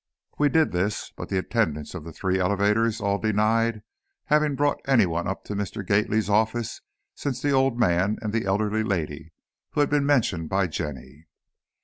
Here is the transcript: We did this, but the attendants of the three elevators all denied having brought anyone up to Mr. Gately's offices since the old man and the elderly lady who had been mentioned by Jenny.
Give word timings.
We 0.39 0.49
did 0.49 0.71
this, 0.71 1.11
but 1.15 1.29
the 1.29 1.37
attendants 1.37 1.93
of 1.93 2.03
the 2.05 2.11
three 2.11 2.39
elevators 2.39 3.01
all 3.01 3.19
denied 3.19 3.83
having 4.25 4.55
brought 4.55 4.81
anyone 4.87 5.27
up 5.27 5.43
to 5.43 5.53
Mr. 5.55 5.85
Gately's 5.85 6.27
offices 6.27 6.81
since 7.13 7.39
the 7.39 7.51
old 7.51 7.77
man 7.77 8.17
and 8.23 8.33
the 8.33 8.45
elderly 8.45 8.81
lady 8.81 9.31
who 9.73 9.79
had 9.79 9.91
been 9.91 10.07
mentioned 10.07 10.49
by 10.49 10.65
Jenny. 10.65 11.27